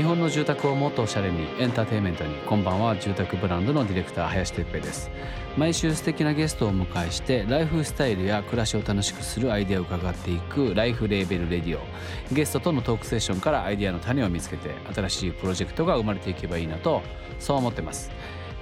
[0.00, 5.10] 日本の住宅をもっとおしゃれにエンターテインメントにこんばんは住宅ブランドのディレクター林哲平です。
[5.58, 11.82] 毎週素敵なゲストをお迎えしてライフスタイルや暮らしを楽しくするアイデアを伺っていくライフレーベルレディオ。
[12.32, 17.02] ゲストとのトークセッションからアイデアの種を見つけて新しいプロジェクトが生まれていけばいいなと
[17.38, 18.10] そう思ってます。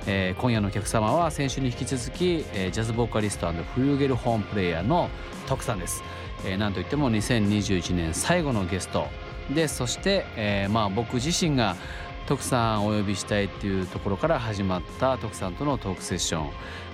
[0.08, 5.08] えー、今夜のお客様は先週に引き続き、えー、ジャズボーカリストフルーゲルホームプレイヤーの
[5.46, 6.02] 徳さんです、
[6.44, 9.06] えー、なんといっても2021年最後のゲスト
[9.54, 11.76] でそして、えー、まあ僕自身が
[12.26, 16.50] 徳さんお呼びしたいっていうところから始まった徳さんとのトークセッション。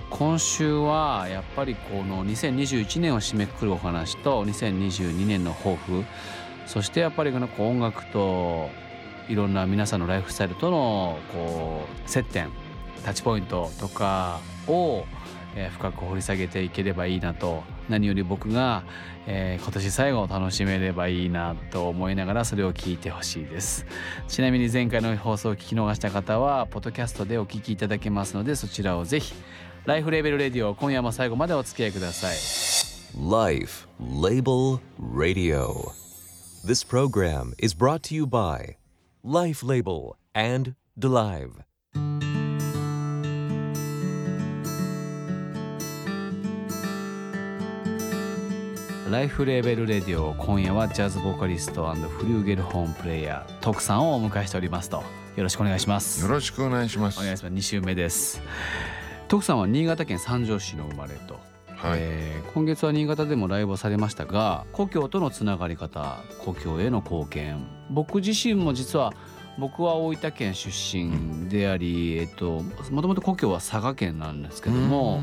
[0.09, 6.05] 今週はやっぱりこの2021年を締めくくるお話と2022年の抱負。
[6.65, 8.69] そしてやっぱりこの音楽と
[9.27, 12.49] いろんな皆さんのライフスタイルとのこう接点
[13.03, 15.05] タッチポイントとかを
[15.55, 17.63] え、深く掘り下げていければいいなと。
[17.89, 18.83] 何より僕が、
[19.27, 23.85] えー、今年最後を楽しめればいいなと思いながらそれを聞いてほしいです。
[24.27, 29.33] ちなみに前回の放送を聞き逃した方はポッドキャストでお聞きいただけますのでそちらをぜひ
[29.85, 32.35] ライフレーベルレディオ今夜も最後までお付き合いください。
[33.17, 35.91] Life Label Radio.
[36.65, 38.77] This program is brought to you by
[39.23, 41.63] Life Label and DeLive.
[49.15, 50.33] ライフレーベルレディオ。
[50.33, 54.97] 今夜はジャズボーカリストフリューゲルホームプレイヤー徳さんをお迎えしておりますと。
[55.37, 56.21] よろしくお願いします。
[56.21, 57.21] よろしくお願いします。
[57.21, 57.55] お願いします。
[57.55, 58.41] 2週目です。
[59.29, 61.35] 徳さんは新潟県三条市の生まれと。
[61.77, 67.65] はい、えー、今月は新潟でもライブをされましたが故郷とのつながり方故郷への貢献。
[67.89, 69.13] 僕自身も実は
[69.57, 72.59] 僕は大分県出身であり、えっと
[72.91, 75.21] もともと故郷は佐賀県なんですけども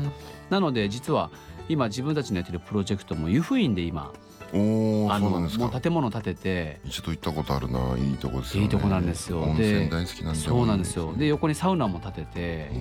[0.49, 1.29] なので実は
[1.69, 4.11] 今自分たちのやってるプロジェクトも湯布院で今
[4.53, 7.97] おあのもう建物建てて一度行ったことあるな。
[7.97, 8.63] いいとこですよね。
[8.65, 9.41] いいとこなんですよ。
[9.41, 11.13] 温泉大好きなんそうなんですよ。
[11.17, 12.71] で横にサウナも建てて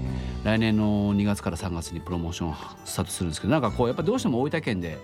[0.45, 4.99] 来年の2月から3月にプロモーションスタートするんですけどなんかこうやっぱどうしても大分県で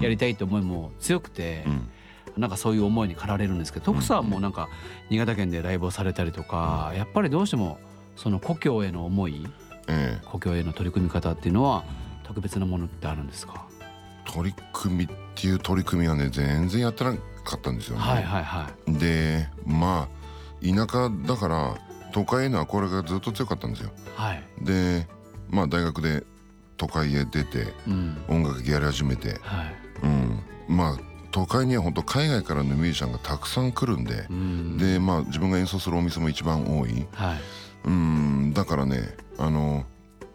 [0.00, 1.88] やりたいって思いも強くて、うん。
[2.36, 4.68] なんかそういう思いに駆られるんですけど徳さんもなんか
[5.08, 7.78] 新潟県でライブをされたりとか、やっぱりどうしても
[8.16, 9.46] その故郷への思い、
[10.24, 11.84] 故郷への取り組み方っていうのは
[12.24, 13.66] 特別なものってあるんですか？
[14.24, 17.14] 取り組みっていう取り組みはね全然やってな
[17.44, 18.02] かったんですよね。
[18.02, 20.24] はいはいはい、でまあ
[20.66, 21.76] 田舎だから
[22.12, 23.90] 都会への憧れがずっと強かったんですよ。
[24.16, 25.06] はい、で
[25.50, 26.24] まあ大学で
[26.76, 30.98] 都会へ出て、うん、音楽やり始めて、はい、うん、まあ
[31.30, 37.40] 都会には本当海外からのミュージシャンがたくさん来るんで、うん、でまあ自分が演奏するお店も一番多い、はい、
[37.84, 38.52] うん。
[38.54, 39.84] だからねあの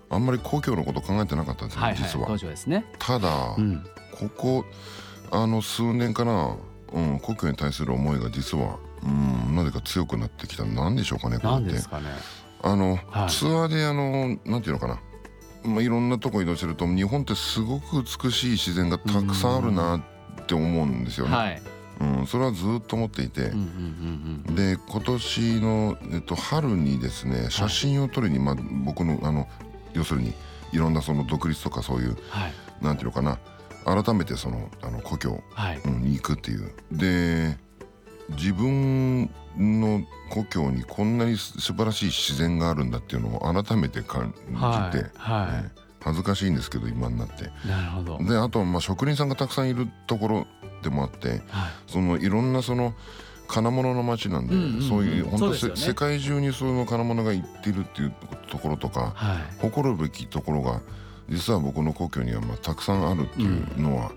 [0.09, 2.38] あんまり故郷のこと考えてなかったんですよ、はいはい、実は。
[2.38, 4.66] ですね、ただ、うん、ここ
[5.31, 6.58] あの数年かな、
[6.94, 11.74] うん、故郷に対する思いが実は、うん、なぜか強くなってきたなんでしょうかねこれって。
[11.74, 11.81] ね。
[12.62, 15.00] あの、はい、ツアーであのなんていうのかな。
[15.64, 21.36] まあ、いろんなとこ移動してると日本ってすごく美しい自然がたくさんあるなって思うんですよね。
[21.36, 21.62] はい。
[22.00, 23.52] うん、それはずっと思っていて、
[24.56, 28.56] で今年の、えっと、春にですね写真を撮りに、まあ、
[28.86, 29.50] 僕のあの
[29.94, 30.33] 要するに
[30.72, 33.39] いろんなその独立とかそういう、はい、なんていうのかな。
[33.85, 35.41] 改めてそのあの故郷、
[35.85, 36.72] に行くっていう。
[36.91, 37.57] で
[38.29, 45.00] 自分の故郷にこんなに素晴らしい自然があるんだっていうのを改めて感じて、はい。
[45.17, 45.63] はい。
[45.63, 47.50] ね、恥ずかしいんですけど今になって。
[47.67, 48.17] なるほど。
[48.23, 50.47] であとはまあ職人さんがたくさんいるところ
[50.83, 51.41] でもあって、はい、
[51.88, 52.94] そのいろんなその
[53.50, 58.14] 金物の街なんで、うんうんうん、そういう本当、ね、世界中にその金物が行ってるっていう
[58.48, 60.82] ところとか、はい、誇るべきところが
[61.30, 64.12] 実は僕の故郷にはまあたくさんあるっていうのは、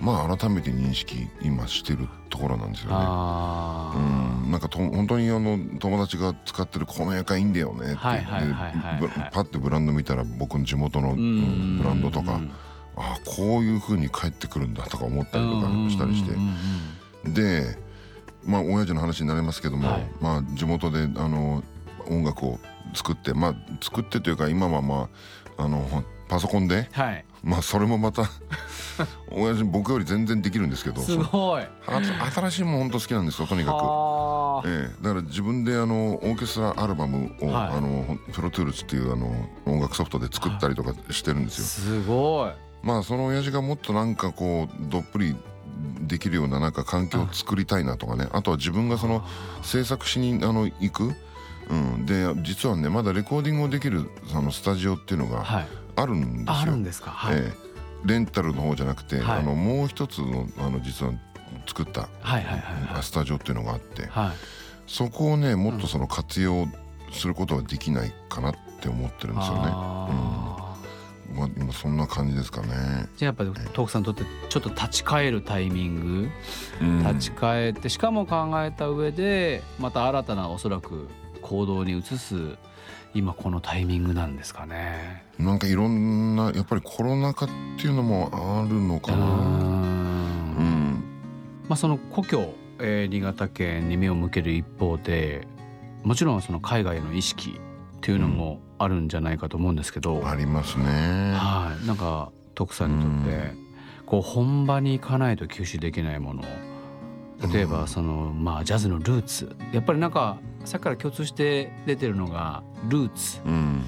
[0.00, 2.96] うん、まあ改めて認識今してるところなんですよね。
[2.96, 4.50] うん。
[4.50, 12.40] なんかと本当にあの友達が使ってるこの夜がいいんだよねって、はいはい、パッてブランド見たら僕の地元のブランドとか、
[12.96, 16.34] ああこういうふうに帰ってくるんだとか思ったりとかしたりして。
[17.30, 17.83] で
[18.46, 21.62] まあ親父の話になりますけども、はい、まあ地元であの
[22.08, 22.58] 音楽を
[22.94, 25.08] 作ってまあ作ってというか今はま
[25.56, 28.30] ああのパソコンで、はい、まあそれもまた
[29.30, 31.64] 親父僕より全然できるんですけどすごい。
[31.86, 33.72] 新しいもん本当好きなんですよとにか
[34.64, 42.52] く、ええ、だから自分であのオーケストラアルバムを、はい、あのプロトゥールスっていうあの音楽ソフトで作ったりとかしてるんですよ、すごい。
[42.82, 45.36] まあその親父がもっとなんかこうどっぷり
[46.14, 48.28] できるようななんか環境を作りたいなとかね。
[48.30, 49.24] あとは自分がその
[49.62, 51.12] 制作しにあの行く、
[51.70, 55.44] うん、で実はねまだレコーディングをできるそのスタジオっていうのが
[55.96, 56.60] あるんですよ。
[56.62, 57.54] あるんですか、はい、えー、
[58.04, 61.12] レンタルの方じゃなくて、はい、あのもう一つのあの実は
[61.66, 62.08] 作った
[63.02, 64.30] スタジオっていうのがあって、はい、
[64.86, 66.68] そこをねもっとその活用
[67.10, 69.62] することはできないかなって思ってるんですよね。
[69.64, 70.53] うん、
[71.32, 73.08] まあ、今そんな感じですかね。
[73.16, 76.28] じゃあやっぱり徳さんにとってちょっと立ち返るタイミング、
[76.80, 81.08] うん、立ち返ってしかも考えた上でまた新たなおそらく
[81.42, 82.56] 行動に移す
[83.14, 85.24] 今このタイミングなんですかね。
[85.38, 87.48] なんかいろんなやっぱりコロナ禍っ
[87.78, 89.24] ていうのもあるのかな。
[89.24, 91.04] うん。
[91.68, 95.46] まあその故郷、えー、新潟県に目を向ける一方で
[96.02, 97.60] もちろんその海外への意識
[97.96, 100.84] っていうのもあるんじゃないかと思うんですけど、うん、ありますね。
[101.34, 101.86] はい。
[101.86, 103.52] なんか徳さんにとって、
[104.06, 106.42] こう本場に行かないと吸収できないもの。
[107.52, 109.56] 例えばその、まあジャズのルーツ。
[109.72, 113.82] やっぱりなんかさっきから共通して出てるのがルーツ、うん、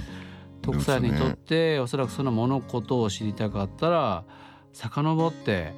[0.62, 4.24] 徳さんにとって、ね、おそらくその物事を知りたかったら
[4.72, 5.72] 遡って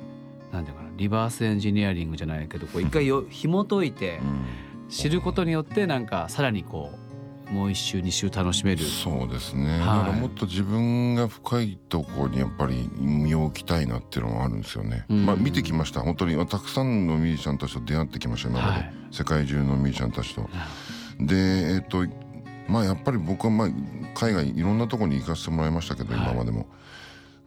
[0.53, 4.44] なんていうかなリバースエンジニアリングじゃないけどこう一回よ紐解いて、うん。
[4.88, 7.07] 知ることによってなんかさらにこう
[7.50, 8.85] もう一周二周楽しめる。
[8.85, 16.00] そうですね、はい、だからもっと自分が深いところにやっぱり身を置きたいなっていうのがあるんですよね、まあ見てきました。
[16.00, 20.49] 本当にたくさんのミュージシャンたちと出会ってきました今まで、はい、世界中のミュージシャンたちと。
[21.21, 21.35] で
[21.75, 22.06] えっと
[22.69, 23.69] まあやっぱり僕はまあ
[24.15, 26.67] 海外いろんなところに行かせてもらいましたけど、今までも。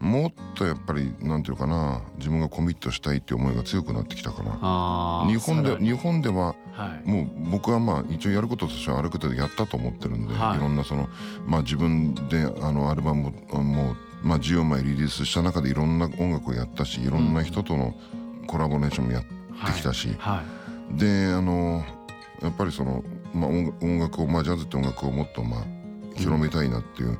[0.02, 5.24] もっとやっぱりなんていうかな自分がコミットしたいっていう思いが強くなってきたかな。
[5.28, 6.56] 日本で日本では、
[7.04, 11.08] もう僕はまあ一応やることとしてはある程度やったと思ってるんで、はい、いろんなその
[11.46, 13.94] まあ自分であのアルバムも
[14.24, 17.94] まあ14枚リリースした中でいろんな音楽をやったしいろんな人との
[18.48, 20.08] コラボレーションもやってきたし、
[20.90, 21.84] であの
[22.42, 25.81] やっぱりその、まあ、音楽を、まあ、ジャズって音楽をもっとまあ
[26.16, 27.18] 広めたいなっていう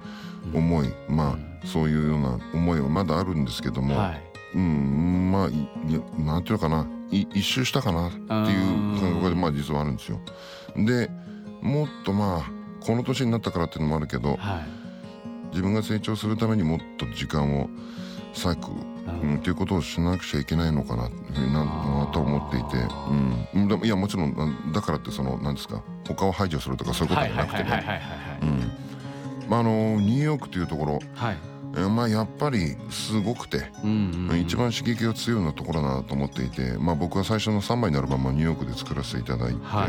[0.55, 4.23] 思い、うん、まあそういうような思いはまだあるんですけども、はい、
[4.55, 8.27] うんまあなんていうのかな一周したかなっていう
[9.01, 10.21] 感覚でまあ実はあるんですよ。
[10.77, 11.11] で
[11.61, 12.51] もっとまあ
[12.81, 17.69] この年になったからっていうのもあるけど、はい、自分が成長するためにもっと時間を
[18.35, 18.71] 割く、
[19.07, 22.79] うん、っていうことをしなくちゃいけないのかななと思っていて、
[23.55, 28.82] うん、でもいやもちろんだからってその何ですか他を排除するとかそういうことじゃなくてね。
[29.51, 31.37] あのニューヨークというところ、はい。
[31.89, 33.71] まあ、やっぱりすごくて、
[34.39, 39.89] 一番刺激が強いようなところだなと思っていて、まあ、僕は最初の3枚のアルバムはニューヨークで作らせていただいて、は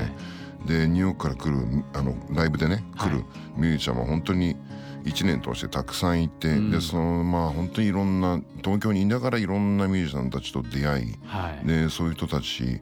[0.65, 3.25] い、でニューヨークから来るあのライブでね来る
[3.57, 4.55] ミュージシャンは本当に
[5.03, 12.81] 1年通してたくさんいて、うん、でそのまあ本当にいろんな東京にいながらいろんなミュージシャンたちと出会い、はい、でそういう人たち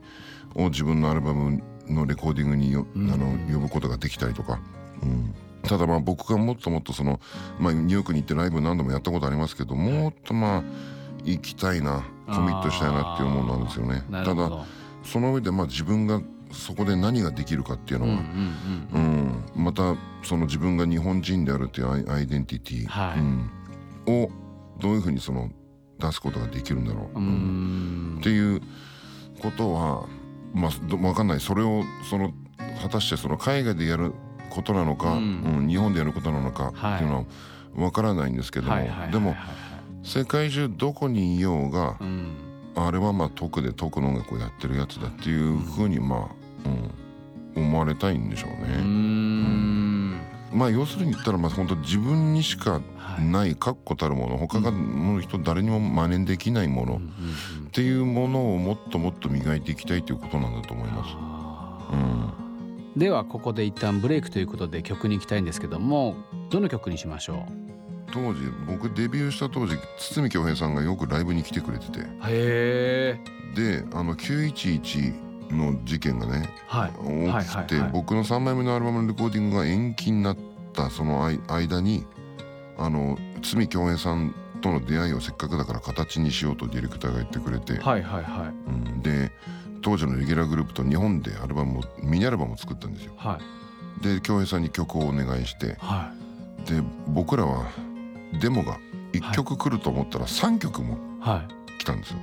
[0.54, 4.60] を自分のアルバムのレコーディングによ、うん、あの呼ぶことができたりとか。
[5.02, 7.20] うんただまあ僕がもっともっとその、
[7.58, 10.62] まあ、ニューヨークに行ってライブ何度もやったことありますけどもっとまあ
[11.24, 14.02] 行きたいなコミットしたいなっていうものなんですよね。
[14.10, 14.66] ただ
[15.04, 16.20] その上でまあ自分が
[16.52, 23.50] そこで何ができるかっていうのは、うん、うん、またその自分が日本人であるっていうアイデンティティ、はい、うん、
[24.06, 24.30] を
[24.78, 25.50] どういうふうにその
[25.98, 28.60] 出すことができるんだろう、うん、っていう
[29.40, 30.06] ことは
[30.52, 31.40] まあ分かんない。
[31.40, 32.32] それをその
[32.82, 34.12] 果たしてその海外でやる
[34.52, 37.24] ことなのか、うん、日本でやることなのかっていうのは
[37.74, 38.76] 分からないんですけども
[39.10, 39.34] でも
[40.02, 42.36] 世界中どこにいようが、うん、
[42.74, 46.68] あれはまあ徳で徳の音楽をやってるやつだっていうふうにまあ、
[47.56, 48.74] うん、思われたいんでしょうね。
[48.78, 50.20] うん。
[50.52, 52.82] まあ要するに言ったらまあ本当自分にしか
[53.20, 61.16] ない確固たるもの他がの人誰にも真似できないものっていうものをもっともっと磨いていきたいということなんだと思います。
[61.94, 62.31] うん
[62.96, 66.16] ではここで一旦ブレイクということで曲に行きたいんですけども
[66.50, 67.62] どの曲にしましょう？
[68.12, 72.00] 当時僕デビューした当時堤恭平さんがよくライブに来てくれてて。
[72.00, 73.20] へえ。
[73.54, 80.36] であの911の事件がね、はい、起きて、僕の3枚目のアルバムのレコーディングが延期になっ
[80.72, 82.06] たその間に
[82.78, 88.48] あの堤恭平さんとの出会いをせっかくだから形にしようとディレクターが言ってくれて、はいはいはい。
[88.48, 89.30] うん、で
[89.82, 93.12] 当時のレギュラーグループと日本でアルバムをミニアルバムを作ったんですよ。
[93.16, 93.38] は
[94.00, 96.12] い、で恭平さんに曲をお願いして、は
[96.66, 97.66] い、で僕らは
[98.40, 98.78] デモが
[99.12, 100.96] 1曲来ると思ったら3曲も
[101.78, 102.18] 来たんですよ。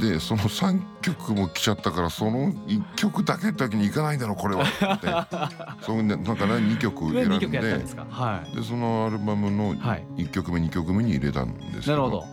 [0.00, 4.64] でその3曲も来ちゃったからその1曲だけだけにいかないだろこれは。
[4.64, 5.06] って。
[5.86, 7.48] そうなんかね2曲選んで。
[7.48, 12.24] でそのアルバムの1曲目2曲目に入れたんですけど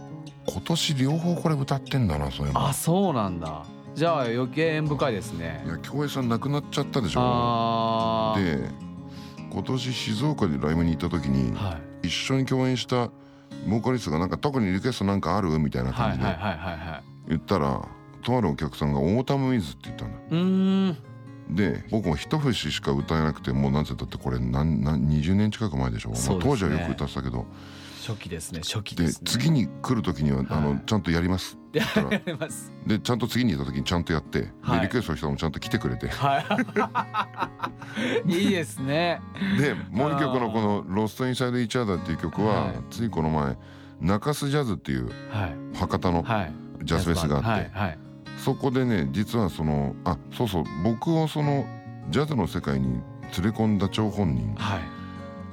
[0.48, 5.64] 今年両方これ歌ってんだなそういうのあそうなんだじゃあ余計縁深いですね。
[5.66, 8.34] いや京平さん亡くなっちゃったでしょ。
[8.38, 8.70] で
[9.52, 13.10] 今年静岡でライブに行った時に、はい、一緒に共演した
[13.68, 15.50] ボーカリストがなんか特にリクエストなんかある？
[15.60, 16.26] みたいな感じで
[17.28, 17.86] 言ったら
[18.24, 21.00] とあるお客さんが「Autumn Winds」って言ったんだ。
[21.50, 27.46] で僕も一節しか歌えなくてもうなんてだってこれ何何20年近く前でしょ、ね、まあ、当時はよく歌ってたけど。
[28.08, 32.10] 初期ですね初期で、ね、次に来る時には、はい、あのちゃんとやります言ったら
[32.86, 36.44] でちゃんと次に行った時にちゃんとやって、はい、でリクエストしたのもちゃんと来てくれて、は
[38.26, 39.22] い、 いいですね。
[39.58, 43.58] でもう一曲のこの「ロスト・インサイド・イチャーダー」っていう曲は、はい、ついこの前
[44.02, 45.10] 中洲ジャズっていう
[45.76, 46.24] 博多の
[46.84, 47.98] ジャズフェスがあって、
[48.38, 51.66] そこでね実はそのあそうそう僕をその
[52.10, 53.02] ジャズの世界に
[53.38, 54.56] 連れ込んだ張本人、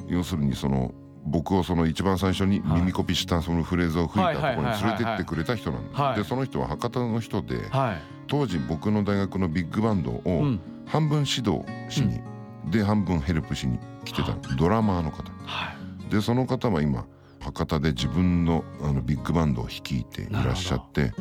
[0.08, 0.92] 要するにその
[1.28, 6.22] 僕をその一番最初に耳コピしたそのフレーズを吹いたところに連れてってくれた人なんです。
[6.22, 7.62] でその人は博多の人で、
[8.26, 10.22] 当時僕の大学のビッグバンドを
[10.86, 12.20] 半分指導しに、
[12.70, 15.24] で半分ヘルプしに来てたドラマーの方。
[16.10, 17.04] でその方は今
[17.40, 21.12] 博多で自分のあのビッグバンドを率いていらっしゃって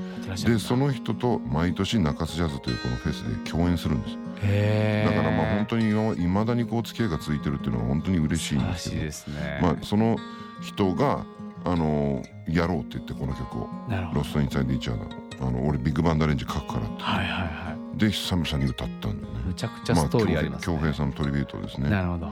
[0.46, 4.18] でその人と毎年中洲ジャズというこのフェスで共演するんです。
[4.42, 5.90] だからまあ本当に
[6.24, 8.96] いまだにこう付き合いが続いてるっていうのは本当に嬉しいんですけ
[9.32, 10.18] ど、ね、まあその
[10.62, 11.26] 人が
[11.66, 13.70] あのやろうって言ってこの曲を
[14.14, 19.42] 「ロスト・インサイド・イチャーダー」あの俺ビッグバンドアレンジ書くからって、はいはいはい、で久々に歌ったんだよね。
[19.46, 20.76] むちゃくちゃストーリーありますね。
[20.76, 21.90] 恭平さんのトリビュートですね。
[21.90, 22.32] なるほど。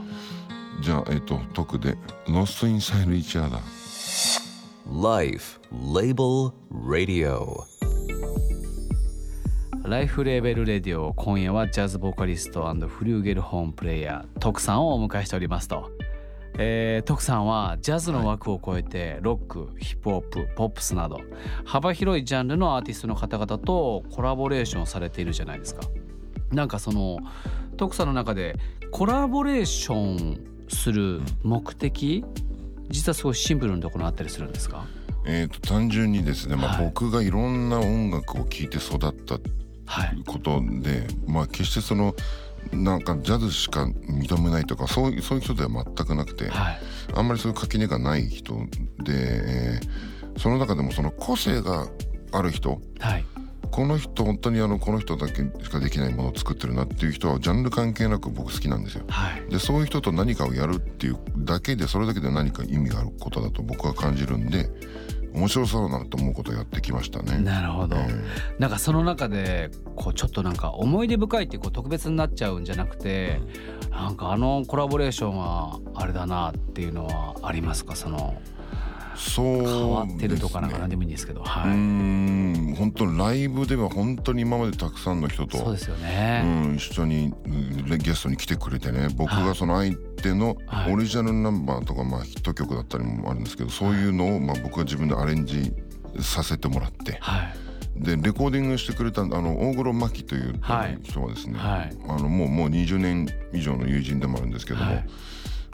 [0.81, 1.97] じゃあえっ、と特で
[2.27, 3.62] 「ロスト・インサイド・イチャーダー」
[4.88, 7.63] Life Label Radio
[9.88, 15.91] LIFE LABEL Radio 今夜はジャズボーカリストフリューゲルホーンプレイヤー TOKU さんをお迎えしておりますと、
[16.57, 21.21] えー、徳さんはジャズの枠を超えてロックヒップホップポップスなど
[21.65, 25.81] 幅広いジャンルのアーティストの方々とコラボレーションされているじゃないですか。
[26.51, 27.19] なんかその
[27.77, 28.55] TOKU さんの中で
[28.89, 32.25] コラボレーションする目的
[32.89, 34.87] 実はすごいシンプルなところあったりするんですか？
[35.27, 39.37] えーと、単純にですね、まあ、僕がいろんな音楽を聴いて育った
[40.25, 42.15] ことで、はい、まあ決してその
[42.71, 46.79] なんかジャズしか認めないとかそうそういう人では全くなくて、はい、
[47.13, 48.55] あんまりそういう垣根がない人
[49.03, 51.87] で、えー、その中でもその個性が
[52.31, 53.25] ある人、はい、
[53.71, 59.03] この人本当にあのこの人だけしかできないものを作ってるなっていう人はジャンル関係なく僕好きなんですよ。
[59.09, 64.69] はい、でそういう人と何かをやるっていうだけでそれだけで何か意味があることだと僕は感じるんで
[65.35, 67.37] 面白そうだなと思うことをやってきましたね。
[67.39, 68.21] なるほど、えー、
[68.57, 73.41] なんかその中でこうちょっとなんか思い出深いってこう特別になっちゃうんじゃなくて、
[73.85, 77.95] うん、なんかあのコラボレーションはあれだなっていうのはありますか？
[77.95, 78.35] その
[79.15, 82.75] そう変わってるとかなんか何でもいいんですけど、はい、うん。
[82.77, 87.34] 本当ライブでは本当に今までたくさんの人とそうですよね、うん、一緒に
[88.00, 90.57] ゲストに来てくれてね僕がその相手の
[90.91, 95.74] オリジナルナンバーとか、まあ、ヒット曲だったりもあるんですけどそういうのを、まあ、僕が自分でアレンジ
[96.19, 97.17] させてもらって。
[97.22, 97.65] はい。
[97.98, 100.60] でレコーディングしてくれたあの大黒摩季という
[101.03, 105.05] 人はですね、はい、あのもうもう20年以上の友人でもあるんですけども、はい、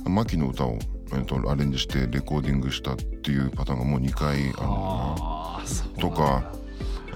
[0.06, 0.78] マキの歌を
[1.14, 5.62] えーと、アレンジしてレコーディングしたっていうパターンがもう2回あ
[5.96, 6.54] るとか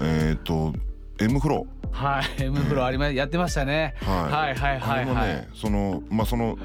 [0.00, 0.72] えっ、ー、と
[1.18, 1.76] M フロー。
[1.92, 6.58] はい M フローありま、やってましたね、はい、はいはいはいはい、ねそのまあその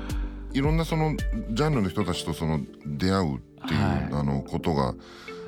[0.53, 1.15] いろんなその
[1.51, 4.93] ジャンルの人たちとその出会うっていう、はい、あのことが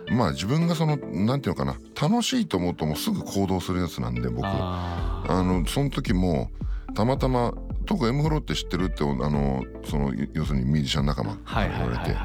[0.10, 4.46] まあ自分がそのなんていうのかな楽しいと思うともうすぐ行動するやつなんで僕。
[4.46, 6.50] あのその時も
[6.96, 7.54] たまたま
[7.86, 12.18] 特 M フロって知ってるってあのその要するにミュージシャン仲間から言われて。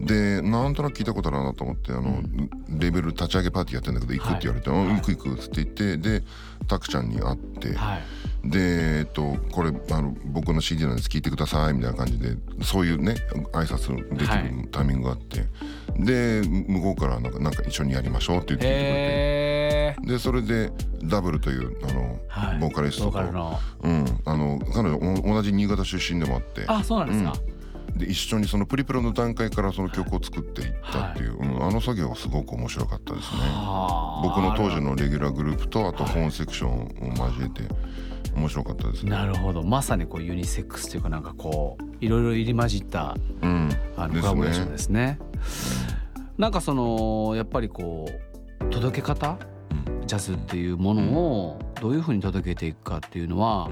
[0.00, 6.24] でなんとなく聞いたことあるなと思ってあの、うん、レベル立ち上げパーティーやってんだけど行くって言われて「はい、行く行く」っつって言ってで
[6.66, 7.98] たくちゃんに会って、は
[8.44, 11.08] い、でえっとこれあの僕の CD なんです。
[11.08, 13.14] 聞いてくださいみたいな感じでそういうね
[13.52, 15.46] 挨拶できるタイミングがあって、は
[15.98, 19.33] い、で向こうからなんかなんか一緒にやりましょうって言ってくれて
[20.04, 20.70] でそれで
[21.02, 26.64] ダブルというあの、はい、ボーカリストと、うん、あの彼女同じ新潟出身でもあって。
[26.66, 27.32] あそうなんですか、
[27.88, 31.48] うん、で一緒にそのプリプロの段階からその曲を作っていったっていう、はい。
[31.48, 33.38] うん、あの作業がすごく面白かったですね。
[34.22, 36.88] 僕の当時のレギュラーグループとあと本セクションを
[37.26, 37.62] 交えて
[38.36, 39.10] 面白かったですね。
[39.10, 39.62] なるほど。
[39.62, 45.18] まさにこうユニセックスというかなんかこういろいろ入り混じった、うん、あのコラボレーションですね、
[46.16, 48.06] うん、なんかそのやっぱりこ
[48.60, 49.38] う届け方
[50.06, 53.70] ジャズっていうものをどういうふうに届けていくかっていうのは、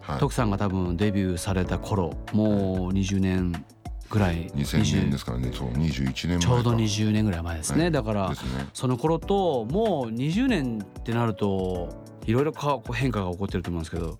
[0.00, 3.64] はい、徳さんが多分デビューされた頃もう20年
[4.10, 5.50] ぐらい2000年ですからね。
[5.54, 8.36] そう21年前ちょうど20年ぐらい前ですね、はい、だから、ね、
[8.74, 11.88] その頃ともう20年ってなると
[12.26, 12.52] いろいろ
[12.92, 14.18] 変化が起こってると思うんですけど、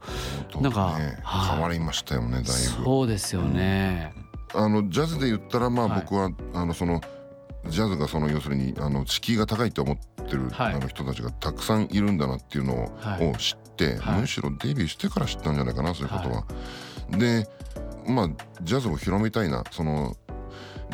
[0.61, 2.53] なんか、ね、変わりましたよねだいぶ。
[2.53, 4.15] そうですよね、
[4.55, 7.01] うん、あのジャズで言ったらまあ僕は、はい、あのその
[7.67, 13.59] ジャズがその要するにあの敷居が高いと思ってる、はい、あの人たちがたくさんいるんだなっていうのを,、知っ、
[14.01, 16.37] はい、むしろデビューしてから知ったんじゃないかなそういうことは。
[16.37, 16.45] は
[17.13, 17.49] い、で
[18.07, 18.29] まあ
[18.63, 20.17] ジャズを広めたいなその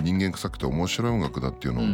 [0.03, 1.85] 人間臭くて面白い音楽だっていうのを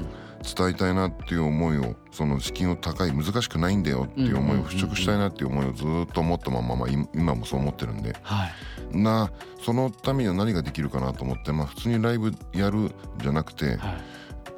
[0.43, 8.49] 伝えたいなっていう思いをその資金を高い難しくないんだよっていう思いを払拭したいなっていう思いをずっと思ったまま、まあ、今もそう思ってるんで、は
[8.93, 9.31] い、な
[9.65, 14.03] そのためには何ができるかなと思って、まあ、普通にライブやるじゃなくて、はい、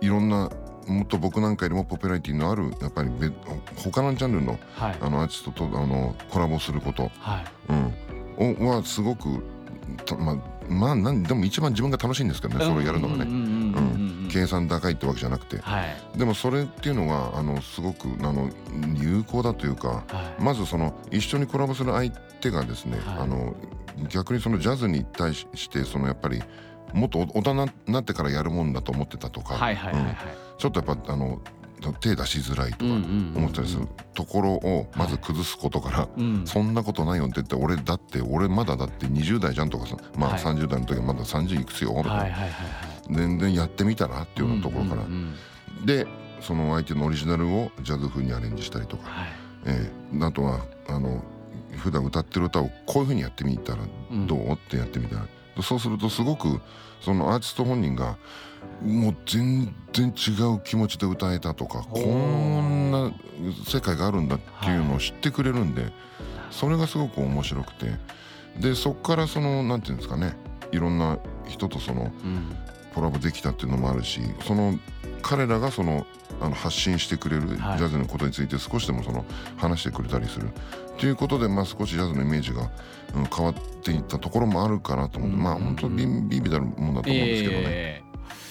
[0.04, 0.50] いろんな
[0.86, 3.10] もっと僕なんかよりもポピュラリティのあるやっぱり
[3.76, 7.10] 他のジャンルの,、あのアーティストとあのコラボすること、
[8.38, 9.28] うん、はすごく
[10.18, 10.36] まあ
[10.68, 13.24] まあなんでも一番自分が楽しいんですけどねそれをやるのがね。
[14.30, 18.50] 計算高いってわけじゃなくて、はい、でもそれっていうのがあのすごくあの
[18.94, 23.54] 有効だというか、はい、まずその一緒にコラボする相手がですね、はい、あの
[24.08, 26.42] 逆にそのジャズに対してそのやっぱり
[26.94, 29.58] もっと大人になってからやるもんだと思ってたとか、
[30.58, 31.40] ちょっとやっぱあの
[32.00, 33.86] 手出しづらいとか思ったりする。
[34.14, 36.08] ところをまず崩すことから、
[36.46, 42.04] そんなことないよって言って俺だって俺まだだって20代じゃんとかさまあ30代の時はまだ30いくつよと。
[42.04, 42.26] か
[43.10, 45.02] 全然やってみたらっていうようなところから。
[45.84, 46.06] で
[46.40, 49.04] その相手のオリジナルをジャズ風にアレンジしたりとか、
[49.66, 49.90] え
[50.22, 51.22] あとはあの
[51.76, 53.82] 普段歌ってる歌をこういうふうにやってみたら
[54.26, 54.52] どう？
[54.52, 55.26] ってやってみたら
[55.62, 56.60] そうするとすごく
[57.00, 58.16] そのアーティスト本人が
[58.82, 63.12] もう全然違う気持ちで歌えたとかこんな
[63.66, 65.92] 世界があるんだっていうのを知ってくれるんで、
[66.50, 67.92] それがすごく面白くて。
[68.58, 70.36] でそこからその何て言うんですかね
[70.72, 72.12] いろんな人とその
[72.94, 74.78] コラボできたっていうのもあるしその
[75.22, 76.06] 彼らがその
[76.40, 79.24] あの発信してくれるジャズのことについて少しでもその
[79.56, 80.50] 話してくれたりする。
[80.98, 82.70] ということで、まあ、少しジャズのイメージが、
[83.14, 88.02] うん、変わっていったところもあるかなと思って、まあ本当ビビビたるもんだと思うんですけどね、え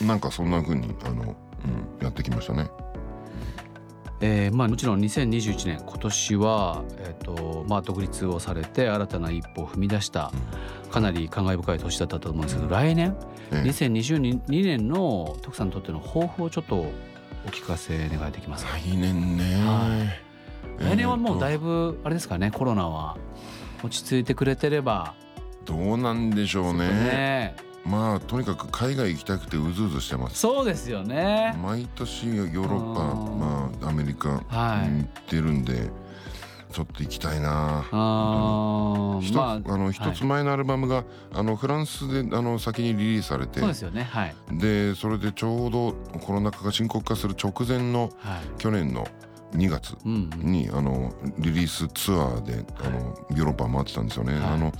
[0.01, 2.69] ー、なんかそんなふうにあの、うん、やってきましたね。
[4.25, 10.31] えーまあ、もちろん2021年今年は、えーとまあ、独立をされて新たな一歩を踏み出した
[10.93, 13.17] かなり感慨深い年だったと思うんですけど、来年、
[13.51, 16.91] ええ、2022年の徳さんにとっての抱負をちょっとお
[17.47, 18.77] 聞かせ願いできますか？
[18.77, 20.05] 来年ね、は
[20.79, 20.83] い。
[20.83, 23.17] 来年はもうだいぶあれですかねコロナは
[23.83, 25.15] 落ち着いてくれてれば。
[25.65, 26.87] どうなんでしょうね。
[26.89, 27.55] ね。
[27.85, 30.37] まあとにかく海外行きたくてうずうずしてます。
[30.37, 31.57] そうですよね。
[31.61, 34.29] 毎年ヨーロッパまあアメリカ
[34.87, 35.91] に行ってるんで、はい、
[36.73, 37.85] ちょっと行きたいな。
[37.91, 43.59] あ一、まあ、あの一つ前のアルバムが、はい、あのフランスであの先にリリースされて。
[43.59, 44.03] そうですよね。
[44.03, 44.35] はい。
[44.51, 48.11] でそれでちょうどコロナ禍が深刻化する直前の、
[48.57, 49.07] 去年の
[49.53, 54.33] 2月に、あのリリースツアーであのヨーロッパ回ってたんですよね。
[54.33, 54.73] あの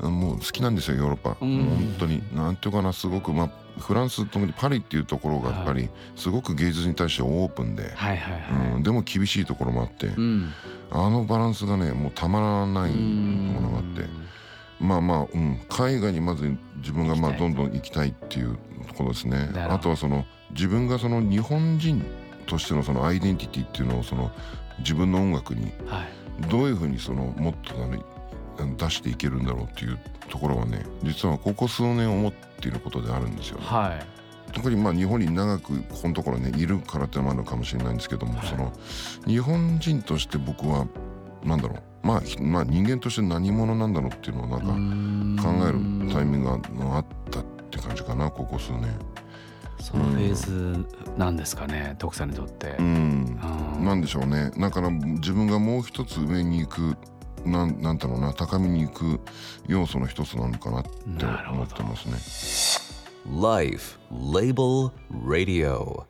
[0.00, 2.22] もう好きなんですよヨーロッパ、うん、本当に。
[2.34, 7.94] なんていうかなすごくまあフランス特にパリっていうところがやっぱりすごく芸術に対してオープンで、
[8.74, 10.52] うん、でも厳しいところもあって、うん、
[10.90, 14.26] あのバランスがねもうたまらないものがあって。
[14.78, 19.50] まあまあ、うん、海外にまず自分がまあどんどん行きたいっていうところですね。
[19.70, 22.04] あとはその自分がその日本人
[22.46, 24.30] としてのそのアイデンティティっていうのをその
[24.80, 25.72] 自分の音楽に
[26.50, 27.74] どういうふうにそのもっと
[28.64, 33.66] 出していけるんだろうっていうところはね実はここ数年思っていることであるんですよね。
[33.66, 33.94] は
[34.48, 38.72] い、特にまあ日本に長くここのところねいるからってのもあるかもしれないんですけども、はい、その
[39.26, 40.86] 日本人として僕は
[41.44, 41.82] なんだろう。
[42.06, 48.94] まあ、まあ人間として何者なんだろうっていうのをなんか考えるタイミングがあったって感じかなここ数年。
[49.80, 52.76] そのフェーズなんですかね、徳さんにとって。
[52.78, 53.38] うん、
[53.80, 54.50] なんでしょうね。
[54.58, 56.96] だから自分がもう一つ上に行く
[57.46, 59.20] なんなんだろうな高みに行く
[59.66, 60.90] 要素の一つなのかなって
[61.50, 63.40] 思ってますね。
[63.40, 64.92] Life Label
[65.26, 66.04] Radio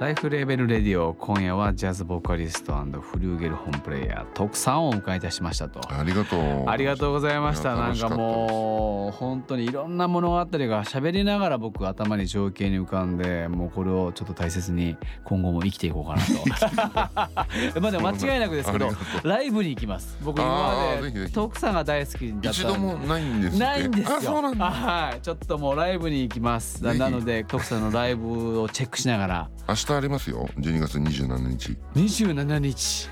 [0.00, 5.80] ライフレーベルレディオ今夜はジャズボーカリストフリューゲル本プレイヤー徳さんをお迎えいたしましたと。
[5.88, 6.68] ありがとう。
[6.68, 7.76] ありがとうございました。
[7.76, 17.30] なんかもう本当にいろんな物語が喋りながら僕頭に情景に浮かんでもうこれをちょっと大切に今後も生きていこうかなと。
[17.80, 18.90] まあでも間違いなくですけど
[19.22, 20.18] ライブに行きます。
[20.24, 24.42] 僕今まで徳さんが大好きだった一度もないんですないんですよ。
[24.42, 25.20] はい。
[25.20, 26.82] ちょっともうライブに行きます。
[26.82, 29.48] なので徳さんのライブをチェックしながら。
[29.68, 30.48] 明日ありますよ。
[30.58, 31.76] 12月27日。
[31.94, 33.08] 27日。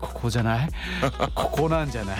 [0.00, 0.68] ここじゃない？
[1.34, 2.16] ここなんじゃない？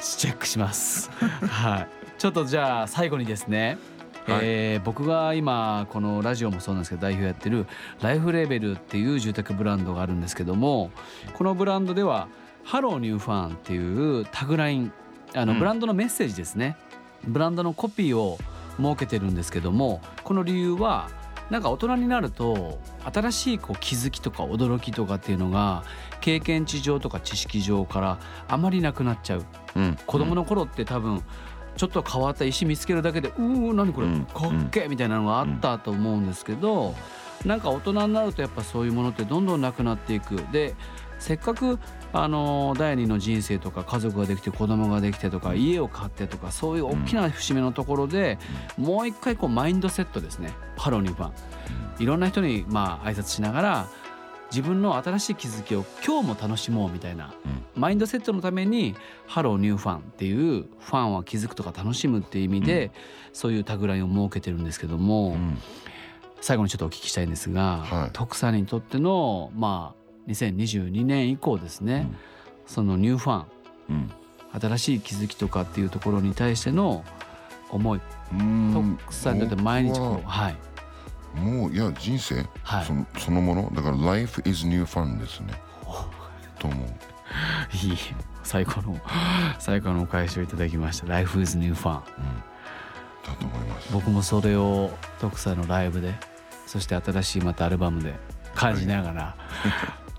[0.00, 1.10] チェックします。
[1.48, 1.88] はい。
[2.18, 3.78] ちょっとじゃあ最後にですね。
[4.26, 7.66] はい、えー、僕が今このラジオもそうなんですけど代表やってる
[8.02, 10.92] LIFE LABEL っていう住宅ブランドがあるんですけども
[11.34, 14.92] このブランドでは「Hello new fun」っていうタグライン
[15.34, 16.76] あのブランドのメッセージですね、
[17.26, 18.38] うん、ブランドのコピーを
[18.76, 21.08] 設けてるんですけどもこの理由は
[21.52, 22.78] なんか大人になると
[23.12, 25.84] 新しいこう気づきとか驚きとかっていうのが
[26.22, 29.44] 経験値上とか知識上からあまりなくなっちゃう、
[29.76, 31.22] うん、子供の頃って多分
[31.76, 36.94] ちょっと変わった石見つけるだけで「うー何これかっけ!」みたいなのがあったと思うんですけど
[37.44, 40.36] なんか大人になるとやっぱそういうものってどんどんなくなっていく。
[40.52, 40.74] で
[41.18, 41.78] せっかく
[42.12, 48.38] あの第二の人生とか家族ができて子供ができてとか家を買ってとかそういう大きな節目のところで、
[48.76, 50.52] もう一回こうマインドセットですね。
[50.76, 51.32] Hello new fun。
[52.00, 53.88] いろんな人にまあ挨拶しながら
[54.50, 57.32] 自分の新しい気づきを今日も楽しもうみたいな、
[57.76, 62.90] マインドセットのために「ハローニューファン」っていう fun は気づくとか楽しむっていう意味で、
[63.32, 65.36] そういうタグラインを設けてるんですけども、
[66.42, 72.10] 最後にちょっとお聞きしたいんですが、はい、徳さんにとってのまあ2022年以降ですね、
[72.66, 73.44] そのニューファ
[73.88, 74.10] ン、
[74.60, 77.04] 新しい気づきとかっていうところに対しての
[77.70, 78.00] 思い。
[78.30, 80.56] 徳さんにとって毎日こうはい。
[81.38, 83.72] もういや人生、はい、そのそのもの。
[83.74, 85.54] だから Life is new fun ですね。
[86.58, 86.88] と思う。
[87.86, 87.96] いい。
[88.42, 89.00] 最高の
[89.58, 91.06] 最高のお返しをいただきました。
[91.06, 92.02] Life is new fun、うん、
[93.24, 93.92] だと思います。
[93.92, 96.14] 僕もそれを徳さんのライブで
[96.66, 98.14] そして新しいまたアルバムで
[98.54, 99.36] 感じながら、は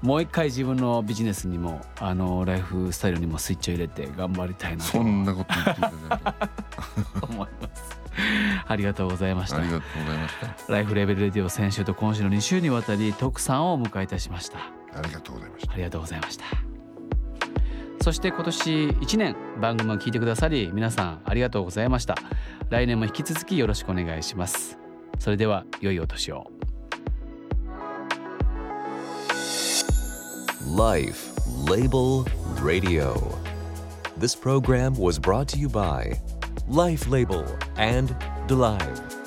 [0.02, 4.92] い、もう一回自分のビジネスにもあのライフスタイルにもスイッチを入れて頑張りたいなと。
[4.92, 8.04] そんなこと言っていただいて思います。
[8.68, 9.58] ありがとうございました。
[9.58, 10.34] ありがとうございまし
[10.68, 10.74] た。
[10.74, 14.60] ライフレベルレディオ先週と今週の2週にわたり徳さんをお迎えいたしました。
[14.60, 15.74] ありがとうございました。
[15.74, 16.46] ありがとうございました。
[18.02, 22.16] そして今年1年番組を聞いてくださり皆さんありがとうございました。
[22.70, 24.83] 来年も引き続きよろしくお願いします
[25.19, 26.51] それでは良いお年を
[30.77, 31.35] Life
[31.67, 32.25] Label
[32.63, 33.15] Radio
[34.19, 36.19] This program was brought to you by
[36.67, 37.45] Life Label
[37.77, 38.17] and
[38.49, 39.22] DeLive.